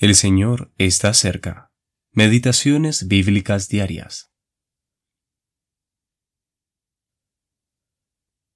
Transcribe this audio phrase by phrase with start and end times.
[0.00, 1.72] El Señor está cerca.
[2.12, 4.32] Meditaciones bíblicas diarias.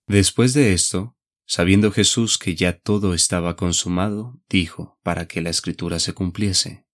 [0.07, 5.99] Después de esto, sabiendo Jesús que ya todo estaba consumado, dijo, para que la escritura
[5.99, 6.87] se cumpliese,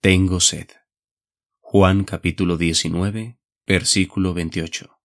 [0.00, 0.68] Tengo sed.
[1.58, 5.00] Juan capítulo 19, versículo 28.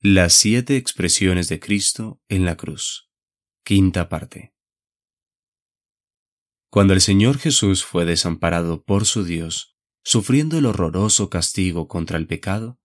[0.00, 3.08] Las siete expresiones de Cristo en la cruz.
[3.62, 4.53] Quinta parte.
[6.74, 12.26] Cuando el Señor Jesús fue desamparado por su Dios, sufriendo el horroroso castigo contra el
[12.26, 12.80] pecado,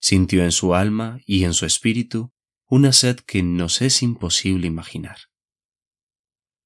[0.00, 2.32] sintió en su alma y en su espíritu
[2.66, 5.16] una sed que nos es imposible imaginar.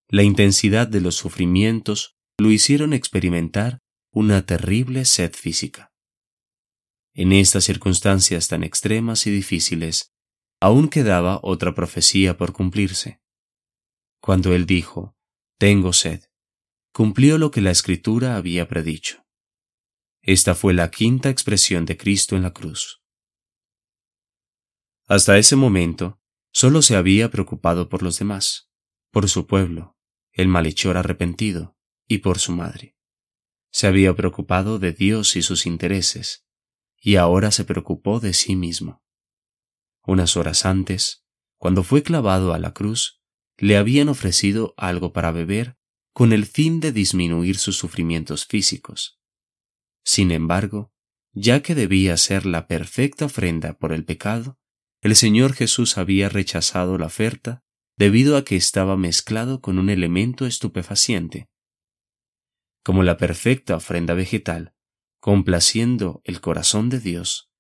[0.09, 5.93] La intensidad de los sufrimientos lo hicieron experimentar una terrible sed física.
[7.13, 10.15] En estas circunstancias tan extremas y difíciles,
[10.63, 13.21] aún quedaba otra profecía por cumplirse.
[14.19, 15.15] Cuando él dijo,
[15.59, 16.23] Tengo sed,
[16.95, 19.27] cumplió lo que la Escritura había predicho.
[20.23, 23.03] Esta fue la quinta expresión de Cristo en la cruz.
[25.09, 26.21] Hasta ese momento,
[26.53, 28.71] solo se había preocupado por los demás,
[29.11, 29.97] por su pueblo,
[30.31, 32.97] el malhechor arrepentido, y por su madre.
[33.73, 36.47] Se había preocupado de Dios y sus intereses,
[36.97, 39.03] y ahora se preocupó de sí mismo.
[40.05, 43.21] Unas horas antes, cuando fue clavado a la cruz,
[43.57, 45.77] le habían ofrecido algo para beber
[46.15, 49.21] con el fin de disminuir sus sufrimientos físicos.
[50.05, 50.93] Sin embargo,
[51.33, 54.57] ya que debía ser la perfecta ofrenda por el pecado,
[55.03, 57.65] el Señor Jesús había rechazado la oferta
[57.97, 61.49] debido a que estaba mezclado con un elemento estupefaciente.
[62.85, 64.73] Como la perfecta ofrenda vegetal,
[65.19, 67.51] complaciendo el corazón de Dios,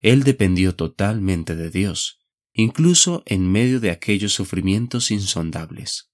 [0.00, 2.20] Él dependió totalmente de Dios,
[2.54, 6.10] incluso en medio de aquellos sufrimientos insondables.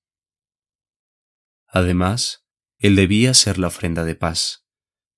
[1.74, 2.46] Además,
[2.78, 4.64] él debía ser la ofrenda de paz,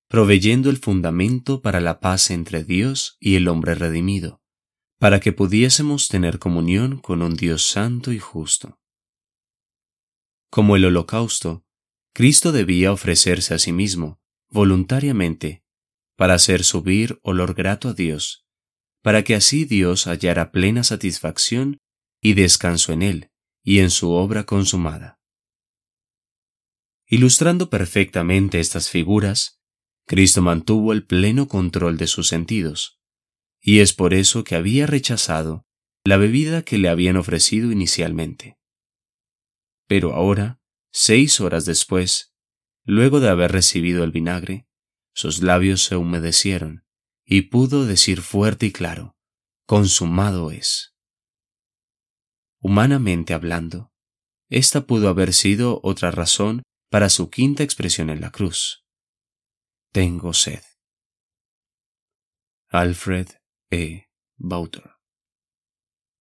[0.08, 4.40] proveyendo el fundamento para la paz entre Dios y el hombre redimido,
[4.98, 8.80] para que pudiésemos tener comunión con un Dios santo y justo.
[10.48, 11.66] Como el holocausto,
[12.14, 14.18] Cristo debía ofrecerse a sí mismo,
[14.48, 15.62] voluntariamente,
[16.16, 18.46] para hacer subir olor grato a Dios,
[19.02, 21.82] para que así Dios hallara plena satisfacción
[22.22, 23.30] y descanso en Él
[23.62, 25.16] y en su obra consumada.
[27.08, 29.60] Ilustrando perfectamente estas figuras,
[30.06, 33.00] Cristo mantuvo el pleno control de sus sentidos,
[33.60, 35.66] y es por eso que había rechazado
[36.04, 38.58] la bebida que le habían ofrecido inicialmente.
[39.86, 40.60] Pero ahora,
[40.92, 42.34] seis horas después,
[42.84, 44.66] luego de haber recibido el vinagre,
[45.12, 46.84] sus labios se humedecieron,
[47.24, 49.16] y pudo decir fuerte y claro,
[49.64, 50.94] consumado es.
[52.60, 53.92] Humanamente hablando,
[54.48, 58.86] esta pudo haber sido otra razón para su quinta expresión en la cruz.
[59.92, 60.62] Tengo sed.
[62.68, 63.28] Alfred
[63.70, 64.08] E.
[64.36, 64.95] Bauter